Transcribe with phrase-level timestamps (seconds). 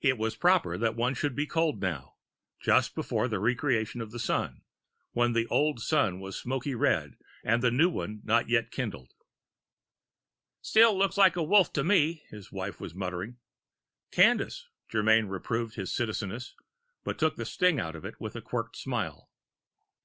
[0.00, 2.16] It was proper that one should be cold now,
[2.58, 4.62] just before the re creation of the Sun,
[5.12, 9.14] when the old Sun was smoky red and the new one not yet kindled."
[10.60, 13.36] still looks like Wolf to me," his wife was muttering.
[14.10, 16.54] "Cadence," Germyn reproved his Citizeness,
[17.04, 19.30] but took the sting out of it with a Quirked Smile.